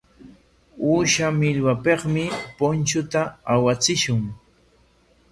Uusha 0.89 1.27
millwapikmi 1.39 2.23
punchuta 2.57 3.21
awachishun. 3.53 4.21